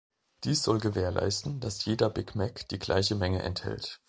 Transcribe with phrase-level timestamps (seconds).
[0.45, 3.99] Dies soll gewährleisten, dass jeder Big Mac die gleiche Menge enthält.